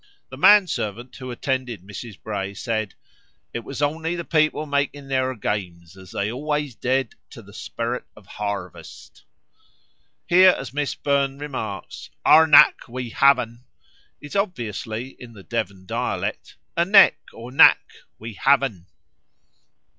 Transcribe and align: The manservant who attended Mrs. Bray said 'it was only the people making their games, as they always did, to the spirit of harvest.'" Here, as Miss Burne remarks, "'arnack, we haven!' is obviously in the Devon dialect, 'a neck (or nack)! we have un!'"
The 0.29 0.37
manservant 0.37 1.15
who 1.17 1.29
attended 1.29 1.83
Mrs. 1.83 2.19
Bray 2.19 2.55
said 2.55 2.95
'it 3.53 3.59
was 3.59 3.83
only 3.83 4.15
the 4.15 4.25
people 4.25 4.65
making 4.65 5.09
their 5.09 5.35
games, 5.35 5.95
as 5.95 6.09
they 6.09 6.31
always 6.31 6.73
did, 6.73 7.13
to 7.29 7.43
the 7.43 7.53
spirit 7.53 8.05
of 8.15 8.25
harvest.'" 8.25 9.25
Here, 10.25 10.55
as 10.57 10.73
Miss 10.73 10.95
Burne 10.95 11.37
remarks, 11.37 12.09
"'arnack, 12.25 12.87
we 12.87 13.11
haven!' 13.11 13.63
is 14.19 14.35
obviously 14.35 15.09
in 15.19 15.33
the 15.33 15.43
Devon 15.43 15.85
dialect, 15.85 16.55
'a 16.75 16.83
neck 16.85 17.19
(or 17.31 17.51
nack)! 17.51 17.83
we 18.17 18.33
have 18.33 18.63
un!'" 18.63 18.87